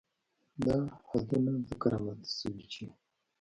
[0.65, 0.77] دا
[1.07, 2.85] حدونه ځکه رامنځ ته شوي چې